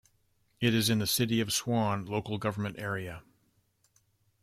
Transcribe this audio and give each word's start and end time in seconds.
It 0.59 0.73
is 0.73 0.89
in 0.89 0.97
the 0.97 1.05
City 1.05 1.41
of 1.41 1.53
Swan 1.53 2.05
local 2.07 2.39
government 2.39 2.79
area. 2.79 3.21